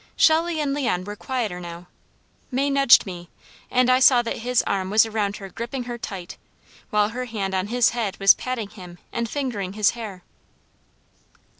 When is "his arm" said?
4.37-4.91